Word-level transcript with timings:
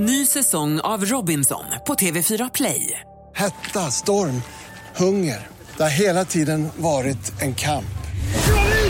Ny 0.00 0.26
säsong 0.26 0.80
av 0.80 1.04
Robinson 1.04 1.64
på 1.86 1.94
TV4 1.94 2.50
Play. 2.54 3.00
Hetta, 3.34 3.90
storm, 3.90 4.42
hunger. 4.96 5.46
Det 5.76 5.82
har 5.82 5.90
hela 5.90 6.24
tiden 6.24 6.68
varit 6.76 7.42
en 7.42 7.54
kamp. 7.54 7.98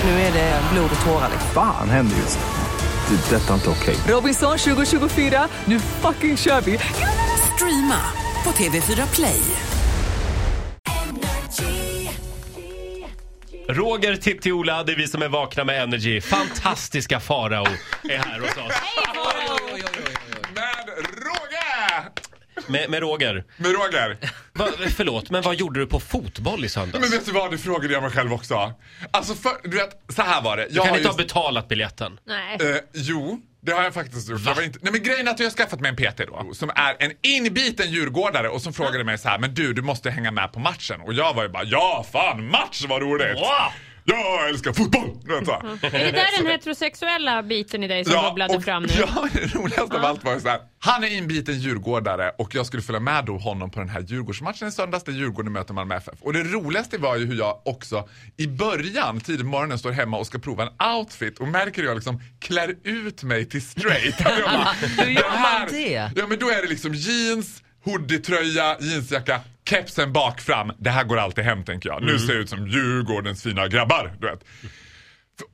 Nu 0.05 0.11
är 0.11 0.33
det 0.33 0.61
blod 0.73 0.91
och 1.01 1.07
tårar. 1.07 1.31
Fan 1.55 1.91
händer 1.91 2.17
just 2.17 2.39
nu. 2.39 3.17
Det. 3.17 3.37
är 3.37 3.41
Detta 3.41 3.51
är 3.51 3.55
inte 3.55 3.71
okej. 3.71 3.97
Robinson 4.09 4.59
2024, 4.59 5.49
nu 5.65 5.81
fucking 5.81 6.37
kör 6.37 6.61
vi! 6.61 6.79
Streama 7.55 8.01
på 8.45 8.51
TV4 8.51 9.15
Play. 9.15 9.41
Roger, 13.69 14.17
Titti, 14.17 14.53
Ola, 14.53 14.83
det 14.83 14.93
är 14.93 14.97
vi 14.97 15.09
som 15.09 15.23
är 15.23 15.29
vakna 15.29 15.65
med 15.65 15.83
Energy. 15.83 16.21
Fantastiska 16.21 17.21
Farao 17.21 17.67
är 18.09 18.19
här 18.19 18.41
hos 18.41 18.51
oss. 18.51 18.73
Med 20.55 20.89
Roger! 20.99 22.11
Med, 22.69 22.91
med 22.91 23.01
Roger. 23.01 23.45
Med 23.57 23.73
Roger. 23.73 24.17
Va, 24.53 24.69
förlåt, 24.97 25.31
men 25.31 25.43
vad 25.43 25.55
gjorde 25.55 25.81
du 25.81 25.87
på 25.87 26.01
fotboll 26.01 26.65
i 26.65 26.69
söndags? 26.69 27.01
Men 27.01 27.11
vet 27.11 27.27
du 27.27 27.33
vad, 27.33 27.51
det 27.51 27.59
frågade 27.59 27.93
jag 27.95 28.03
mig 28.03 28.13
själv 28.13 28.33
också. 28.33 28.73
Alltså 29.11 29.35
för, 29.35 29.51
du 29.65 29.77
vet, 29.77 29.91
så 30.09 30.23
här 30.23 30.43
var 30.43 30.57
det. 30.57 30.63
Jag 30.63 30.71
du 30.71 30.77
kan 30.77 30.89
har 30.89 30.97
inte 30.97 31.01
just- 31.09 31.19
ha 31.19 31.25
betalat 31.25 31.69
biljetten. 31.69 32.19
Nej. 32.27 32.71
Eh, 32.71 32.77
jo, 32.93 33.41
det 33.61 33.73
har 33.73 33.83
jag 33.83 33.95
faktiskt 33.95 34.31
gjort. 34.31 34.41
Jag 34.47 34.55
var 34.55 34.63
inte... 34.63 34.79
Nej 34.83 34.93
men 34.93 35.03
grejen 35.03 35.29
är 35.29 35.33
att 35.33 35.39
jag 35.41 35.47
har 35.47 35.51
skaffat 35.51 35.81
mig 35.81 35.89
en 35.89 35.97
PT 35.97 36.17
då. 36.27 36.51
Som 36.55 36.71
är 36.75 36.97
en 36.99 37.13
inbiten 37.23 37.91
djurgårdare 37.91 38.49
och 38.49 38.63
som 38.63 38.73
frågade 38.73 39.05
mig 39.05 39.19
så 39.19 39.29
här: 39.29 39.39
men 39.39 39.55
du, 39.55 39.73
du 39.73 39.83
måste 39.83 40.11
hänga 40.11 40.31
med 40.31 40.53
på 40.53 40.59
matchen. 40.61 41.01
Och 41.01 41.15
jag 41.15 41.35
var 41.35 41.43
ju 41.43 41.49
bara, 41.49 41.65
ja 41.65 42.07
fan 42.13 42.51
match 42.51 42.85
vad 42.89 43.03
roligt! 43.03 43.37
Wow! 43.37 43.73
Jag 44.11 44.49
älskar 44.49 44.73
fotboll! 44.73 45.11
Så. 45.45 45.53
Är 45.87 45.91
det 45.91 46.11
där 46.11 46.39
den 46.43 46.47
heterosexuella 46.47 47.43
biten 47.43 47.85
i 47.85 47.89
dig 47.89 48.05
som 48.05 48.25
bubblade 48.25 48.57
och, 48.57 48.65
fram 48.65 48.83
nu? 48.83 48.89
Ja, 48.99 49.29
det 49.33 49.55
roligaste 49.55 49.97
av 49.97 50.05
allt 50.05 50.25
var 50.25 50.35
ju 50.35 50.41
så 50.41 50.49
här. 50.49 50.61
Han 50.79 51.05
är 51.05 51.17
inbiten 51.19 51.59
djurgårdare 51.59 52.31
och 52.39 52.55
jag 52.55 52.67
skulle 52.67 52.83
följa 52.83 53.01
med 53.01 53.25
då 53.25 53.37
honom 53.39 53.71
på 53.71 53.81
den 53.81 53.89
här 53.89 54.01
Djurgårdsmatchen 54.01 54.69
i 54.69 54.73
söndags 54.73 55.05
där 55.05 55.13
Djurgården 55.13 55.53
möter 55.53 55.75
Malmö 55.75 55.95
FF. 55.97 56.15
Och 56.21 56.33
det 56.33 56.43
roligaste 56.43 56.99
var 56.99 57.17
ju 57.17 57.27
hur 57.27 57.39
jag 57.39 57.63
också 57.65 58.09
i 58.37 58.47
början, 58.47 59.21
tidigt 59.21 59.41
på 59.41 59.47
morgonen, 59.47 59.79
står 59.79 59.91
hemma 59.91 60.19
och 60.19 60.27
ska 60.27 60.39
prova 60.39 60.63
en 60.63 60.97
outfit 60.97 61.39
och 61.39 61.49
märker 61.49 61.83
hur 61.83 61.89
jag 61.89 61.95
liksom 61.95 62.21
klär 62.41 62.75
ut 62.85 63.23
mig 63.23 63.45
till 63.49 63.63
straight. 63.67 64.15
Jag 64.39 64.51
bara, 64.51 64.73
Hur 65.05 65.11
gör 65.11 65.41
man 65.43 65.69
det? 65.71 66.11
Ja 66.17 66.27
men 66.27 66.39
då 66.39 66.49
är 66.51 66.63
det 66.63 66.69
liksom 66.69 66.95
jeans, 66.95 67.63
hoodie-tröja, 67.85 68.77
jeansjacka, 68.81 69.41
kepsen 69.69 70.13
bak 70.13 70.41
fram. 70.41 70.73
Det 70.79 70.91
här 70.91 71.05
går 71.05 71.17
alltid 71.17 71.45
hem 71.45 71.65
tänker 71.65 71.89
jag. 71.89 72.03
Nu 72.03 72.19
ser 72.19 72.33
jag 72.33 72.43
ut 72.43 72.49
som 72.51 72.67
Djurgårdens 72.69 73.43
fina 73.43 73.69
grabbar. 73.69 74.13
Du 74.21 74.27
vet. 74.27 74.45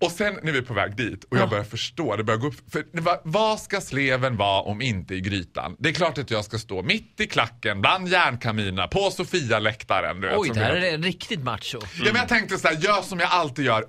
Och 0.01 0.11
sen 0.11 0.39
när 0.43 0.53
vi 0.53 0.59
är 0.59 0.63
på 0.63 0.75
väg 0.75 0.97
dit 0.97 1.25
och 1.25 1.37
jag 1.39 1.51
börjar 1.51 1.65
förstå, 1.65 2.17
det 2.17 2.25
börjar 2.25 2.39
gå 2.41 2.47
upp. 2.47 2.73
För 2.73 2.85
vad, 3.25 3.61
ska 3.61 3.81
sleven 3.81 4.37
vara 4.37 4.61
om 4.63 4.81
inte 4.83 5.15
i 5.15 5.21
grytan? 5.21 5.77
Det 5.79 5.89
är 5.89 5.93
klart 5.93 6.19
att 6.19 6.31
jag 6.31 6.45
ska 6.45 6.59
stå 6.59 6.83
mitt 6.83 7.21
i 7.21 7.27
klacken 7.27 7.81
bland 7.81 8.09
järnkaminerna 8.09 8.89
på 8.89 9.11
Sofia-läktaren. 9.11 10.21
Du 10.21 10.29
vet, 10.29 10.39
Oj, 10.39 10.51
det 10.55 10.61
här 10.61 10.77
är 10.77 10.99
riktigt 10.99 11.41
macho. 11.43 11.79
Ja, 11.99 12.05
men 12.05 12.15
jag 12.17 12.29
tänkte 12.29 12.59
så 12.59 12.69
här, 12.69 12.75
gör 12.75 13.03
som 13.03 13.21
jag 13.21 13.29
alltid 13.33 13.65
gör, 13.65 13.85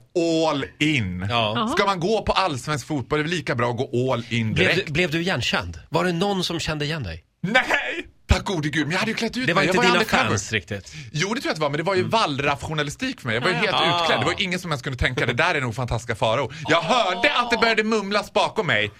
all 0.47 0.65
in. 0.79 1.27
Ja. 1.29 1.73
Ska 1.77 1.85
man 1.85 1.99
gå 1.99 2.21
på 2.21 2.31
allsvensk 2.31 2.87
fotboll 2.87 3.19
är 3.19 3.23
det 3.23 3.29
lika 3.29 3.55
bra 3.55 3.69
att 3.69 3.77
gå 3.77 4.13
all 4.13 4.25
in 4.29 4.53
Blev 4.53 4.67
direkt. 4.67 4.87
du, 4.87 4.93
blev 4.93 5.11
du 5.11 5.21
igenkänd? 5.21 5.79
Var 5.89 6.03
det 6.05 6.11
någon 6.11 6.43
som 6.43 6.59
kände 6.59 6.85
igen 6.85 7.03
dig? 7.03 7.23
Nej! 7.41 8.14
Tack 8.35 8.45
gode 8.45 8.69
gud, 8.69 8.83
men 8.87 8.91
jag 8.91 8.99
hade 8.99 9.11
ju 9.11 9.17
klätt 9.17 9.37
ut 9.37 9.47
Det 9.47 9.53
var 9.53 9.61
mig. 9.61 9.67
inte 9.67 9.77
jag 9.77 9.83
var 9.83 9.83
ju 9.83 9.91
dina 9.91 9.99
undercover. 9.99 10.29
fans 10.29 10.51
riktigt. 10.51 10.93
Jo 11.11 11.33
det 11.33 11.41
tror 11.41 11.49
jag 11.49 11.49
att 11.51 11.55
det 11.55 11.61
var, 11.61 11.69
men 11.69 11.77
det 11.77 11.83
var 11.83 11.95
ju 11.95 12.03
wallraff-journalistik 12.03 13.19
för 13.21 13.27
mig. 13.27 13.35
Jag 13.35 13.41
var 13.41 13.49
ju 13.49 13.55
helt 13.55 13.73
Ah. 13.73 14.01
utklädd. 14.01 14.19
Det 14.19 14.25
var 14.25 14.41
ingen 14.41 14.59
som 14.59 14.71
ens 14.71 14.81
kunde 14.81 14.99
tänka 14.99 15.25
det 15.25 15.33
där 15.33 15.55
är 15.55 15.61
nog 15.61 15.75
fantastiska 15.75 16.15
Farao. 16.15 16.51
Jag 16.67 16.81
hörde 16.81 17.33
att 17.35 17.51
det 17.51 17.57
började 17.57 17.83
mumlas 17.83 18.33
bakom 18.33 18.67
mig. 18.67 18.91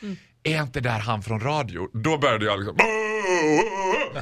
Är 0.43 0.61
inte 0.61 0.79
där 0.79 0.99
han 0.99 1.23
från 1.23 1.39
radio? 1.39 1.87
Då 2.03 2.17
började 2.17 2.45
jag 2.45 2.59
liksom 2.59 2.77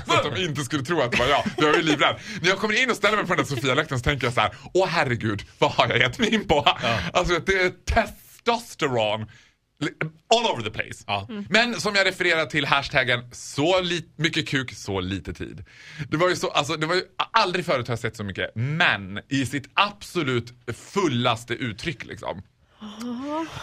så 0.08 0.14
att 0.14 0.36
de 0.36 0.42
inte 0.44 0.62
skulle 0.64 0.84
tro 0.84 1.02
att 1.02 1.12
det 1.12 1.18
var 1.20 1.26
jag. 1.28 1.44
Jag 1.58 1.66
var 1.72 1.74
ju 1.78 1.82
livrädd. 1.84 2.16
När 2.42 2.50
jag 2.50 2.58
kommer 2.60 2.82
in 2.84 2.90
och 2.90 2.96
ställer 2.96 3.18
mig 3.18 3.26
på 3.26 3.36
den 3.36 3.46
där 3.46 3.56
Sofia-läktaren 3.56 4.00
så 4.00 4.04
tänker 4.04 4.26
jag 4.28 4.34
så 4.34 4.42
här: 4.42 4.52
åh 4.74 4.88
herregud, 4.88 5.44
vad 5.60 5.72
har 5.72 5.88
jag 5.88 5.98
gett 6.00 6.20
mig 6.20 6.34
in 6.34 6.48
på? 6.48 6.66
Alltså 7.14 7.40
det 7.46 7.54
är 7.54 7.72
testosteron 7.94 9.26
all 10.36 10.52
over 10.52 10.64
the 10.64 10.70
place. 10.70 11.04
Ja. 11.08 11.28
Men 11.50 11.82
som 11.82 11.96
jag 11.96 12.08
refererar 12.08 12.46
till 12.46 12.66
hashtaggen 12.66 13.20
så 13.32 13.82
li- 13.82 14.06
mycket 14.16 14.48
kuk, 14.48 14.74
så 14.74 15.00
lite 15.00 15.34
tid. 15.34 15.66
Det 16.10 16.18
var 16.18 16.30
ju 16.30 16.36
så, 16.36 16.50
alltså 16.50 16.76
det 16.76 16.86
var 16.88 16.96
ju 16.96 17.02
aldrig 17.32 17.66
förut 17.66 17.88
har 17.88 17.92
jag 17.92 18.00
sett 18.00 18.18
så 18.18 18.24
mycket 18.24 18.56
män 18.56 19.20
i 19.30 19.46
sitt 19.46 19.70
absolut 19.74 20.54
fullaste 20.74 21.54
uttryck 21.54 22.06
liksom. 22.06 22.42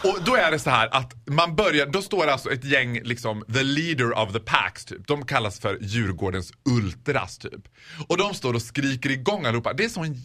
Och 0.05 0.19
då 0.25 0.35
är 0.37 0.51
det 0.51 0.59
så 0.59 0.71
här 0.71 0.89
att 0.95 1.13
man 1.27 1.57
börjar, 1.57 1.87
då 1.87 2.03
står 2.03 2.27
det 2.27 2.33
alltså 2.33 2.53
ett 2.53 2.65
gäng 2.65 3.01
liksom 3.03 3.45
the 3.55 3.63
leader 3.63 4.19
of 4.19 4.33
the 4.33 4.41
packs 4.41 4.85
typ. 4.85 5.07
De 5.07 5.27
kallas 5.27 5.61
för 5.61 5.79
Djurgårdens 5.81 6.53
ultras 6.71 7.39
typ. 7.39 7.69
Och 8.09 8.17
de 8.17 8.35
står 8.35 8.55
och 8.55 8.63
skriker 8.63 9.11
igång 9.11 9.47
allihopa. 9.47 9.73
Det 9.73 9.85
är 9.85 9.89
så 9.89 10.01
en 10.01 10.17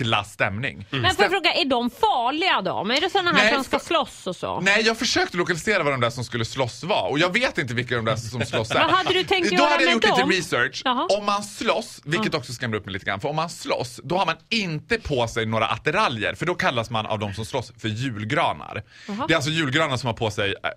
jäkla 0.00 0.24
stämning. 0.24 0.86
Men 0.90 1.14
får 1.14 1.24
jag 1.24 1.30
fråga, 1.30 1.52
är 1.52 1.64
de 1.64 1.90
farliga 1.90 2.62
då? 2.62 2.92
Är 2.92 3.00
det 3.00 3.10
sådana 3.10 3.32
här 3.32 3.44
Nej, 3.44 3.54
som 3.54 3.64
ska 3.64 3.78
slåss 3.78 4.26
och 4.26 4.36
så? 4.36 4.60
Nej, 4.60 4.82
jag 4.86 4.98
försökte 4.98 5.36
lokalisera 5.36 5.82
vad 5.82 5.92
de 5.92 6.00
där 6.00 6.10
som 6.10 6.24
skulle 6.24 6.44
slåss 6.44 6.84
var 6.84 7.08
och 7.10 7.18
jag 7.18 7.32
vet 7.32 7.58
inte 7.58 7.74
vilka 7.74 7.96
de 7.96 8.04
där 8.04 8.16
som 8.16 8.40
slåss 8.44 8.70
är. 8.70 8.74
Vad 8.74 8.90
hade 8.90 9.12
du 9.12 9.24
tänkt 9.24 9.50
Då 9.50 9.56
göra 9.56 9.68
hade 9.68 9.84
jag 9.84 9.94
med 9.94 10.08
gjort 10.08 10.18
dem? 10.18 10.30
lite 10.30 10.40
research. 10.40 10.82
Jaha. 10.84 11.06
Om 11.18 11.24
man 11.26 11.42
slåss, 11.42 12.00
vilket 12.04 12.34
också 12.34 12.52
skrämde 12.52 12.76
upp 12.78 12.86
mig 12.86 12.92
lite 12.92 13.04
grann, 13.06 13.20
för 13.20 13.28
om 13.28 13.36
man 13.36 13.50
slåss 13.50 14.00
då 14.04 14.18
har 14.18 14.26
man 14.26 14.36
inte 14.48 14.98
på 14.98 15.28
sig 15.28 15.46
några 15.46 15.66
attiraljer 15.66 16.34
för 16.34 16.46
då 16.46 16.54
kallas 16.54 16.90
man 16.90 17.06
av 17.06 17.18
de 17.18 17.34
som 17.34 17.44
slåss 17.44 17.72
för 17.78 17.88
julgranar. 17.88 18.82
Det 19.28 19.32
är 19.32 19.36
alltså 19.36 19.50
julgranar 19.50 19.96
som 19.96 20.06
har 20.06 20.14
på 20.14 20.30
sig 20.30 20.54
äh, 20.64 20.70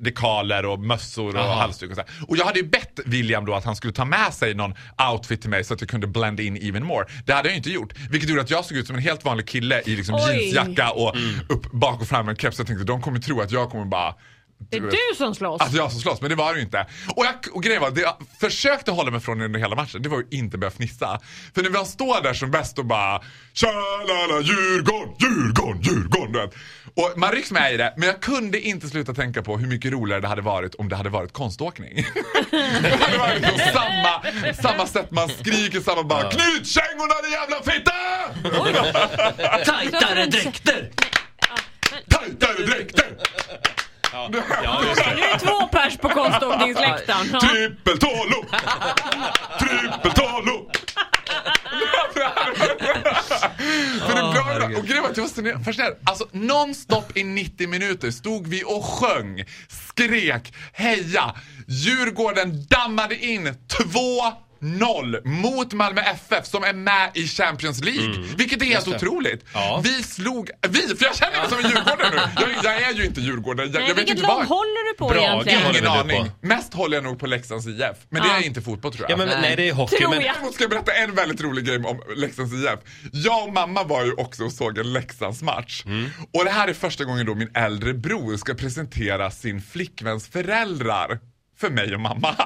dekaler 0.00 0.66
och 0.66 0.78
mössor 0.80 1.28
och 1.28 1.40
Jaha. 1.40 1.54
halsduk 1.60 1.90
och 1.90 1.96
så 1.96 2.02
här. 2.02 2.10
Och 2.28 2.36
jag 2.36 2.44
hade 2.44 2.58
ju 2.58 2.66
bett 2.66 3.00
William 3.04 3.44
då 3.44 3.54
att 3.54 3.64
han 3.64 3.76
skulle 3.76 3.92
ta 3.92 4.04
med 4.04 4.34
sig 4.34 4.54
någon 4.54 4.74
outfit 5.12 5.40
till 5.40 5.50
mig 5.50 5.64
så 5.64 5.74
att 5.74 5.80
jag 5.80 5.90
kunde 5.90 6.06
blend 6.06 6.40
in 6.40 6.56
even 6.56 6.84
more. 6.84 7.06
Det 7.26 7.32
hade 7.32 7.48
jag 7.48 7.56
inte 7.56 7.70
gjort, 7.70 7.92
vilket 8.10 8.30
gjorde 8.30 8.42
att 8.42 8.50
jag 8.54 8.64
såg 8.64 8.76
ut 8.78 8.86
som 8.86 8.96
en 8.96 9.02
helt 9.02 9.24
vanlig 9.24 9.46
kille 9.46 9.82
i 9.86 9.96
liksom 9.96 10.14
Oj. 10.14 10.52
jeansjacka 10.54 10.90
och 10.90 11.14
upp 11.48 11.72
bak 11.72 12.00
och 12.00 12.08
fram 12.08 12.26
med 12.26 12.32
en 12.32 12.36
keps. 12.36 12.58
Jag 12.58 12.66
tänkte 12.66 12.84
de 12.84 13.02
kommer 13.02 13.18
tro 13.18 13.40
att 13.40 13.50
jag 13.50 13.70
kommer 13.70 13.84
bara 13.84 14.14
Det 14.70 14.76
är 14.76 14.80
vet, 14.80 14.90
du 14.90 15.16
som 15.16 15.34
slåss? 15.34 15.60
Alltså 15.60 15.76
jag 15.76 15.92
som 15.92 16.00
slåss, 16.00 16.20
men 16.20 16.30
det 16.30 16.36
var 16.36 16.52
det 16.52 16.58
ju 16.58 16.64
inte. 16.64 16.86
Och, 17.16 17.24
jag, 17.24 17.34
och 17.56 17.62
grejen 17.62 17.82
var, 17.82 17.90
det 17.90 18.00
jag 18.00 18.16
försökte 18.40 18.90
hålla 18.90 19.10
mig 19.10 19.20
från 19.20 19.40
under 19.40 19.60
hela 19.60 19.76
matchen, 19.76 20.02
det 20.02 20.08
var 20.08 20.18
ju 20.18 20.38
inte 20.38 20.58
börja 20.58 20.70
fnissa. 20.70 21.20
För 21.54 21.62
när 21.62 21.70
vi 21.70 21.84
står 21.84 22.22
där 22.22 22.34
som 22.34 22.50
bäst 22.50 22.78
och 22.78 22.84
bara 22.84 23.22
Tjalala 23.52 24.40
Djurgården, 24.40 25.14
Djurgården, 25.20 25.82
Djurgården. 25.82 26.50
Och 26.96 27.12
man 27.16 27.32
rycks 27.32 27.50
med 27.50 27.74
i 27.74 27.76
det, 27.76 27.94
men 27.96 28.08
jag 28.08 28.20
kunde 28.20 28.60
inte 28.60 28.88
sluta 28.88 29.14
tänka 29.14 29.42
på 29.42 29.56
hur 29.56 29.66
mycket 29.66 29.92
roligare 29.92 30.20
det 30.20 30.28
hade 30.28 30.42
varit 30.42 30.74
om 30.74 30.88
det 30.88 30.96
hade 30.96 31.08
varit 31.08 31.32
konståkning. 31.32 31.94
det 32.50 33.04
hade 33.04 33.18
varit 33.18 33.42
liksom 33.42 33.58
samma, 33.72 34.52
samma 34.54 34.86
sätt 34.86 35.10
man 35.10 35.28
skriker, 35.28 35.80
samma 35.80 36.02
bara 36.02 36.30
Knyt 36.30 36.66
kängorna 36.66 37.14
din 37.22 37.32
jävla 37.32 37.62
fitta! 37.62 37.92
Tajtare 39.64 40.26
dräkter! 40.26 40.90
Tajtare 42.10 42.66
dräkter! 42.66 43.16
Ja. 44.12 44.28
Nu 44.30 44.38
är 44.38 45.32
det 45.32 45.38
två 45.38 45.68
pers 45.68 45.96
på 45.96 46.08
konståkningsläktaren. 46.08 47.28
Ja. 47.32 47.40
Trippeltålo! 47.40 48.44
Trippeltålo! 49.58 50.13
Alltså, 54.64 54.80
och 54.80 54.86
grejen 54.86 55.02
var 55.02 55.10
att 55.10 55.16
jag 55.16 55.24
var 55.24 55.58
så 55.58 55.64
fascinerad. 55.64 55.96
Alltså 56.04 56.28
nonstop 56.32 57.16
i 57.16 57.24
90 57.24 57.68
minuter 57.68 58.10
stod 58.10 58.46
vi 58.46 58.64
och 58.64 58.84
sjöng, 58.84 59.44
skrek, 59.68 60.54
heja. 60.72 61.34
Djurgården 61.66 62.66
dammade 62.66 63.24
in 63.26 63.54
två 63.68 64.32
mot 65.24 65.72
Malmö 65.72 66.00
FF 66.00 66.46
som 66.46 66.64
är 66.64 66.72
med 66.72 67.10
i 67.14 67.26
Champions 67.28 67.84
League. 67.84 68.24
Vilket 68.36 68.62
är 68.62 68.66
helt 68.66 68.84
det. 68.84 68.96
otroligt. 68.96 69.44
Ja. 69.54 69.80
Vi 69.84 70.02
slog, 70.02 70.50
vi, 70.68 70.80
för 70.80 71.04
jag 71.04 71.16
känner 71.16 71.38
mig 71.40 71.48
som 71.48 71.58
en 71.58 71.64
djurgårdare 71.70 72.10
nu. 72.10 72.20
Jag, 72.62 72.64
jag 72.74 72.82
är 72.82 72.92
ju 72.94 73.04
inte 73.04 73.20
djurgårdare. 73.20 73.66
Jag, 73.66 73.72
Nej, 73.74 73.82
jag 73.82 73.88
vet 73.88 73.98
vilket 73.98 74.16
inte 74.16 74.26
lag 74.28 74.36
vad. 74.36 74.46
håller 74.46 74.92
du 74.92 74.98
på 74.98 75.08
Brage 75.08 75.46
egentligen? 75.46 75.70
Ingen 75.70 75.86
aning. 75.86 76.24
på? 76.40 76.46
Mest 76.46 76.74
håller 76.74 76.96
jag 76.96 77.04
nog 77.04 77.18
på 77.18 77.26
Leksands 77.26 77.66
IF. 77.66 77.80
Men 78.08 78.22
det 78.22 78.28
Ja. 78.28 78.36
är 78.36 78.42
inte 78.46 78.62
fotboll 78.62 78.92
tror 78.92 79.06
Ja, 79.10 79.16
jag. 79.18 79.28
men, 79.28 79.40
nej, 79.40 79.56
det 79.56 79.68
är 79.68 79.72
hockey. 79.72 79.96
Tror 79.96 80.10
Men, 80.10 80.20
jag. 80.20 80.34
Däremot 80.34 80.54
ska 80.54 80.64
jag 80.64 80.70
berätta 80.70 80.92
en 80.92 81.14
väldigt 81.14 81.40
rolig 81.40 81.64
grej 81.66 81.76
om 81.84 82.00
Leksands 82.16 82.52
IF. 82.54 82.78
Jag 83.12 83.48
och 83.48 83.52
mamma 83.54 83.82
var 83.84 84.04
ju 84.04 84.12
också 84.12 84.44
och 84.44 84.52
såg 84.52 84.78
en 84.78 84.92
Leksandsmatch. 84.92 85.84
Och 86.38 86.44
det 86.44 86.50
här 86.50 86.68
är 86.68 86.74
första 86.74 87.04
gången 87.04 87.26
då 87.26 87.34
min 87.34 87.50
äldre 87.54 87.94
bror 87.94 88.36
ska 88.36 88.54
presentera 88.54 89.30
sin 89.30 89.62
flickväns 89.62 90.28
föräldrar 90.28 91.18
för 91.60 91.70
mig 91.70 91.94
och 91.94 92.00
mamma. 92.00 92.36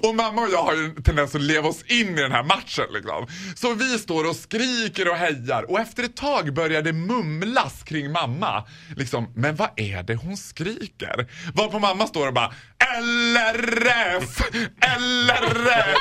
och 0.08 0.14
mamma 0.14 0.42
och 0.42 0.50
jag 0.52 0.62
har 0.62 0.74
ju 0.74 0.84
en 0.84 1.02
tendens 1.02 1.34
att 1.34 1.40
leva 1.40 1.68
oss 1.68 1.82
in 1.82 2.18
i 2.18 2.22
den 2.22 2.32
här 2.32 2.42
matchen. 2.42 2.84
Liksom. 2.92 3.26
Så 3.54 3.74
vi 3.74 3.98
står 3.98 4.28
och 4.28 4.36
skriker 4.36 5.08
och 5.10 5.16
hejar 5.16 5.70
och 5.70 5.80
efter 5.80 6.02
ett 6.02 6.16
tag 6.16 6.54
börjar 6.54 6.82
det 6.82 6.92
mumlas 6.92 7.82
kring 7.82 8.12
mamma. 8.12 8.64
Liksom, 8.96 9.32
men 9.36 9.56
vad 9.56 9.70
är 9.76 10.02
det 10.02 10.14
hon 10.14 10.36
skriker? 10.36 11.28
Varpå 11.54 11.78
mamma 11.78 12.06
står 12.06 12.26
och 12.26 12.34
bara 12.34 12.52
LRF! 12.98 14.40
LRF! 14.98 15.98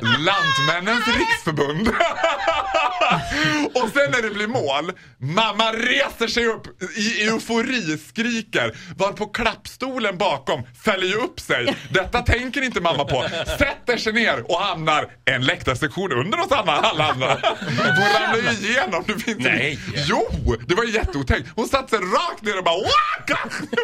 Lantmännens 0.00 1.06
riksförbund. 1.06 1.88
och 3.74 3.90
sen 3.94 4.10
när 4.10 4.22
det 4.22 4.30
blir 4.30 4.46
mål, 4.46 4.92
mamma 5.18 5.72
reser 5.72 6.26
sig 6.26 6.46
upp 6.46 6.82
i 6.96 7.22
eufori, 7.22 7.98
skriker, 8.08 8.76
varpå 8.96 9.26
klappstolen 9.26 10.18
bakom 10.18 10.62
fäller 10.84 11.06
ju 11.06 11.14
upp 11.14 11.40
sig. 11.40 11.76
Detta 11.90 12.22
tänker 12.22 12.53
inte 12.62 12.80
mamma 12.80 13.04
på. 13.04 13.26
Sätter 13.58 13.96
sig 13.96 14.12
ner 14.12 14.50
och 14.50 14.60
hamnar 14.60 15.06
en 15.24 15.42
läktarsektion 15.44 16.12
under 16.12 16.40
oss 16.40 16.52
alla, 16.52 16.72
alla 16.72 17.04
andra. 17.10 17.28
Hon 17.60 18.22
ramlar 18.22 18.52
ju 18.52 18.68
igenom. 18.68 19.04
Det 19.06 19.18
finns 19.18 19.38
Nej. 19.38 19.78
Jo, 19.94 20.56
det 20.68 20.74
var 20.74 20.84
jätteotänkt. 20.84 21.48
Hon 21.56 21.68
satte 21.68 21.96
sig 21.96 21.98
rakt 21.98 22.42
ner 22.42 22.58
och 22.58 22.64
bara 22.64 22.76
Waka! 22.76 23.38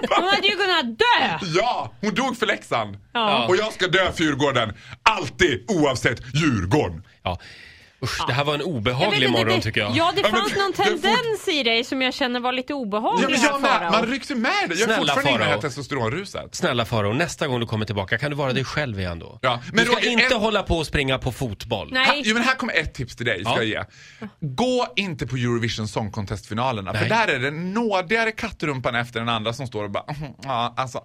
Hon 0.09 0.29
hade 0.29 0.47
ju 0.47 0.57
kunnat 0.57 0.99
dö! 0.99 1.39
Ja, 1.55 1.93
hon 2.01 2.15
dog 2.15 2.39
för 2.39 2.47
Leksand. 2.47 2.97
Ja. 3.13 3.47
Och 3.49 3.57
jag 3.57 3.73
ska 3.73 3.87
dö 3.87 4.13
för 4.13 4.23
Djurgården. 4.23 4.73
Alltid, 5.03 5.65
oavsett 5.71 6.21
Djurgården. 6.35 7.03
Ja. 7.23 7.39
Usch, 8.03 8.27
det 8.27 8.33
här 8.33 8.45
var 8.45 8.55
en 8.55 8.63
obehaglig 8.63 9.23
inte, 9.29 9.39
morgon 9.39 9.57
det- 9.57 9.63
tycker 9.63 9.81
jag. 9.81 9.91
Ja, 9.97 10.13
det 10.15 10.21
Ja, 10.21 10.29
men 10.33 10.41
fanns 10.41 10.53
det- 10.53 10.59
någon 10.59 10.71
det 10.71 10.77
fort- 10.77 10.87
tendens 11.03 11.49
i 11.49 11.63
dig 11.63 11.85
som 11.85 12.03
jag 12.03 12.15
känner 12.15 12.41
var 12.41 12.53
lite 12.53 12.75
obehaglig 12.75 13.25
Ja, 13.25 13.29
men 13.31 13.39
här, 13.41 13.47
jag 13.49 13.61
med. 13.61 13.71
Farao. 13.71 13.91
Man 13.93 14.07
rycks 14.07 14.31
ju 14.31 14.35
med 14.35 14.53
det. 14.69 14.75
Jag 14.75 14.81
är 14.81 14.85
Snälla, 14.85 14.97
fortfarande 14.99 15.31
inne 15.31 15.35
i 15.35 15.39
det 15.39 15.45
här 15.45 15.51
Farao. 15.51 15.61
testosteronruset. 15.63 16.55
Snälla 16.55 16.85
Faro, 16.85 17.13
nästa 17.13 17.47
gång 17.47 17.61
du 17.61 17.67
kommer 17.67 17.85
tillbaka 17.87 18.19
kan 18.19 18.31
du 18.31 18.37
vara 18.37 18.53
dig 18.53 18.65
själv 18.65 19.01
igen 19.01 19.19
då. 19.19 19.39
Ja, 19.43 19.61
du 19.67 19.73
men 19.77 19.85
ska 19.87 19.97
Roger, 19.97 20.11
inte 20.11 20.35
en- 20.35 20.41
hålla 20.41 20.63
på 20.63 20.77
och 20.79 20.87
springa 20.87 21.19
på 21.19 21.33
fotboll. 21.33 21.93
Här, 21.97 22.07
Nej. 22.07 22.23
jo, 22.25 22.35
men 22.35 22.43
här 22.43 22.55
kommer 22.55 22.75
ett 22.81 22.95
tips 22.95 23.17
till 23.17 23.27
dig. 23.27 23.41
Ska 23.45 23.51
Ja. 23.53 23.57
jag 23.63 23.67
ge. 23.67 23.85
Gå 24.41 24.87
inte 24.97 25.27
på 25.27 25.37
Eurovision 25.37 25.89
Song 25.89 26.11
Contest-finalerna. 26.11 26.93
För 26.93 27.01
Nej. 27.01 27.09
där 27.09 27.29
är 27.35 27.39
det 27.39 27.51
nådigare 27.51 28.33
kattrumpan 28.33 28.95
efter 28.95 29.21
den 29.21 29.29
andra 29.29 29.53
som 29.53 29.67
står 29.67 29.85
och 29.85 29.91
bara 29.91 30.05
"Mhm, 30.09 30.33
ja, 30.43 30.75
alltså, 30.77 31.01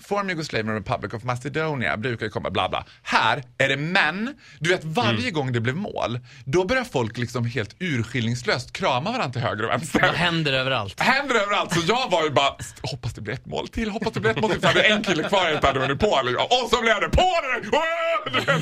Form 0.00 0.30
Yugoslavian 0.30 0.74
Republic 0.74 1.14
of 1.14 1.22
Macedonia 1.24 1.96
brukar 1.96 2.26
ju 2.26 2.30
komma 2.30 2.50
bla 2.50 2.68
bla. 2.68 2.84
Här 3.02 3.42
är 3.58 3.68
det 3.68 3.76
män. 3.76 4.34
Du 4.58 4.70
vet 4.70 4.84
varje 4.84 5.18
Mm. 5.20 5.32
gång 5.32 5.52
det 5.52 5.60
blev 5.60 5.76
mål, 5.76 6.20
då 6.44 6.64
börjar 6.64 6.84
folk 6.84 7.18
liksom 7.18 7.44
helt 7.44 7.76
urskillningslöst 7.78 8.72
krama 8.72 9.10
varandra 9.12 9.32
till 9.32 9.42
höger 9.42 9.64
och 9.64 9.70
vänster. 9.70 10.00
Det 10.00 10.06
händer 10.18 10.52
överallt. 10.52 11.00
Händer 11.00 11.34
överallt. 11.34 11.72
Så 11.74 11.80
jag 11.86 12.10
var 12.10 12.24
ju 12.24 12.30
bara, 12.30 12.54
hoppas 12.82 13.12
det 13.14 13.20
blir 13.20 13.34
ett 13.34 13.46
mål 13.46 13.68
till, 13.68 13.90
hoppas 13.90 14.12
det 14.12 14.20
blir 14.20 14.30
ett 14.30 14.40
mål 14.40 14.50
till. 14.50 14.58
Jag 14.62 14.68
hade 14.68 14.82
en 14.82 15.02
kille 15.02 15.22
kvar 15.28 15.44
jag 15.44 15.54
inte 15.54 15.66
hade 15.66 15.80
hunnit 15.80 16.00
på. 16.00 16.20
Liksom. 16.24 16.44
Och 16.44 16.70
så 16.70 16.80
blev 16.82 17.00
det 17.00 17.08
på 17.08 17.32
det! 17.42 17.70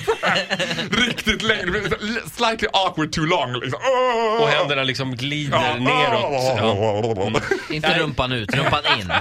Så. 0.05 1.01
Riktigt 1.01 1.43
länge. 1.43 1.89
Så- 1.91 2.29
Slightly 2.37 2.69
awkward 2.73 3.13
too 3.13 3.25
long. 3.25 3.53
Liksom. 3.61 3.81
Och 4.41 4.49
händerna 4.49 4.83
liksom 4.83 5.17
glider 5.17 5.59
Ja. 5.59 5.75
neråt. 5.75 6.59
Ja. 6.59 7.41
Inte 7.75 7.99
rumpan 7.99 8.33
ut, 8.33 8.55
rumpan 8.55 8.83
in. 8.99 9.13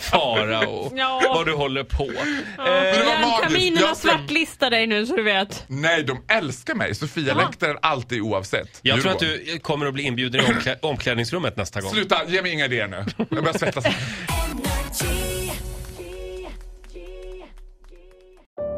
Farao, 0.00 0.92
Ja. 0.96 1.20
vad 1.34 1.46
du 1.46 1.52
håller 1.54 1.84
på. 1.84 2.04
Men 2.06 2.24
det 2.56 3.04
var. 3.22 3.80
Jag- 3.88 3.96
svartlistar 3.96 4.70
dig 4.70 4.86
nu 4.86 5.06
så 5.06 5.16
du 5.16 5.22
vet. 5.22 5.64
Nej, 5.68 6.02
de 6.02 6.22
älskar 6.28 6.74
mig. 6.74 6.94
Sofia 6.94 7.34
läktaren 7.34 7.76
alltid 7.82 8.20
oavsett. 8.20 8.78
Jag 8.82 9.00
tror 9.02 9.12
Djurgården. 9.12 9.40
att 9.40 9.46
du 9.46 9.58
kommer 9.58 9.86
att 9.86 9.94
bli 9.94 10.02
inbjuden 10.02 10.40
i 10.40 10.44
omklä- 10.44 10.76
omklädningsrummet 10.82 11.56
nästa 11.56 11.80
gång. 11.80 11.90
Sluta, 11.90 12.20
ge 12.28 12.42
mig 12.42 12.52
inga 12.52 12.64
idéer 12.64 12.88
nu. 12.88 13.04
Jag 13.16 13.26
börjar 13.44 13.58
svettas. 13.58 13.84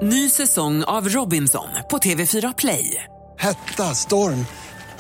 Ny 0.03 0.31
säsong 0.31 0.85
av 0.85 1.09
Robinson 1.09 1.69
på 1.91 1.99
TV4 1.99 2.55
Play. 2.59 3.05
Hetta, 3.39 3.95
storm, 3.95 4.47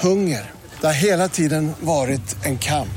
hunger. 0.01 0.51
Det 0.81 0.87
har 0.87 0.95
hela 0.95 1.29
tiden 1.29 1.73
varit 1.81 2.37
en 2.45 2.59
kamp. 2.59 2.89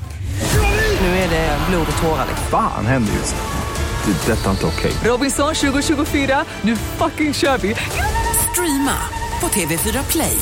Nu 1.05 1.11
är 1.11 1.29
det 1.29 1.57
blod 1.69 1.87
och 1.97 2.03
tårar. 2.03 2.25
liksom. 2.27 2.47
Fan 2.51 2.85
händer 2.85 3.13
just 3.13 3.35
nu. 3.35 4.13
Det. 4.13 4.33
är 4.33 4.35
Detta 4.35 4.45
är 4.45 4.51
inte 4.51 4.65
okej. 4.65 4.93
Robinson 5.03 5.55
2024, 5.55 6.45
nu 6.61 6.75
fucking 6.75 7.33
kör 7.33 7.57
vi! 7.57 7.75
Streama 8.51 8.97
på 9.39 9.47
TV4 9.47 10.11
Play. 10.11 10.37